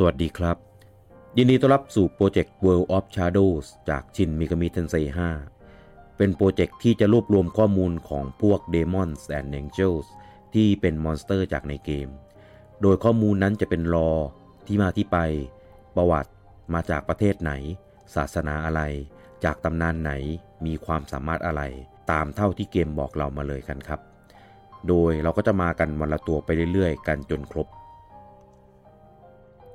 [0.00, 0.56] สวัสดีครับ
[1.36, 4.94] ยินดีต้อนรับสู่ project World of Shadows จาก Shin Megami Tensei
[5.56, 10.06] 5เป็น project ที่จะรวบรวมข้อมูลของพวก Demons and Angels
[10.54, 12.08] ที่เป็น monster จากในเกม
[12.82, 14.10] โดยข้อมูลนั้นจะเป็น lore
[14.66, 15.18] ที่มาที่ไป
[15.96, 16.30] ประวัติ
[16.74, 17.52] มาจากประเทศไหน
[18.14, 18.82] ศาสนาอะไร
[19.44, 20.12] จากตำนานไหน
[20.66, 21.62] มีความสามารถอะไร
[22.10, 24.00] ตามเท่าที่เกมบอกเรามาเลยกันครับ
[24.88, 27.68] โดยเราก็จะมากันวันละตัวไปเรื่อยๆ กันจนครบ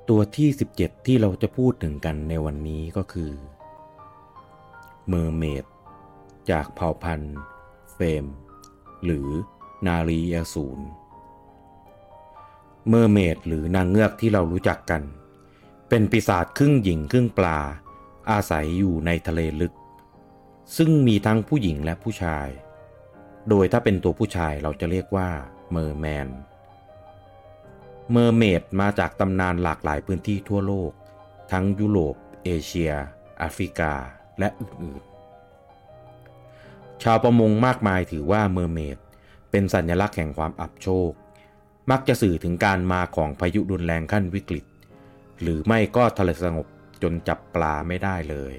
[0.09, 3.31] ตัวที่ 17 ที่เราจะพูดถึงกันในวันนี้ก็คือ
[5.07, 5.66] เมอร์เมด
[6.49, 7.38] จากเผ่าพันธุ์
[7.94, 8.25] เฟม
[9.05, 9.27] หรือ
[9.88, 10.84] นารีอสูร
[12.89, 15.02] เมอร์เมดหรือนางเงือกที่เรารู้จักกัน
[15.89, 17.59] เป็นปีศาจครึ่งหญิงครึ่งปลา
[18.31, 19.73] อาศัยอยู่ในทะเลลึก
[20.77, 22.47] ซึ่งมีทั้งผู้หญิงและผู้ชาย
[23.49, 25.30] โดยถ้าเป็นตัวผู้ชายเราจะเรียกว่า
[25.72, 26.28] Merman
[28.14, 30.92] Mermaid มาจากตำนานหลากหลายพื้นที่ทั่วโลก
[31.52, 32.94] ทั้งยุโรป เอเชีย
[33.39, 33.94] แอฟริกา
[34.39, 38.97] และอื่นๆ ชาวประมงมากมายถือว่า Mermaid
[39.52, 41.11] เป็นสัญลักษณ์แห่งความอับโชค
[41.91, 44.66] มักจะสื่อถึงการมาของพายุรุนแรงขั้นวิกฤต
[45.41, 46.67] หรือไม่ก็ทะเลสงบ
[47.03, 48.56] จนจับปลาไม่ได้เลย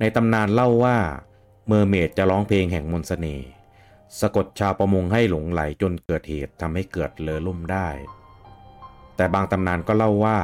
[0.00, 0.96] ในตำนานเล่าว่า
[1.66, 3.48] mermaid จะร้องเพลงแห่งมนต์เสน่ห์
[4.18, 7.88] สะกดชาวประมงให้หลงใหลจนเกิดเหตุทำให้เกิดเรือล่มได้
[9.16, 10.38] แต่บางตำนานก็เล่าว่า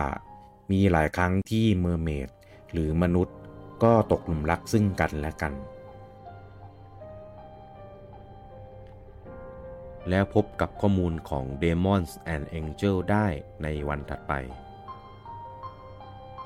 [0.73, 2.29] มีหลายครั้งที่ mermaid
[2.73, 3.37] หรือมนุษย์
[3.83, 5.55] ก็ตกหลุมรักซึ่งกันและกัน
[10.09, 13.27] แล้วพบกับข้อมูลของ Demons and Angel ได้
[13.63, 14.33] ในวันถัดไป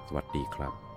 [0.07, 0.90] สวัสดีครับ